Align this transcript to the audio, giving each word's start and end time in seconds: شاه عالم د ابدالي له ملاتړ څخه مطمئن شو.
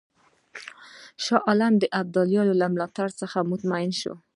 شاه 1.23 1.41
عالم 1.47 1.73
د 1.79 1.83
ابدالي 2.01 2.39
له 2.61 2.67
ملاتړ 2.73 3.07
څخه 3.21 3.37
مطمئن 3.51 3.91
شو. 4.01 4.13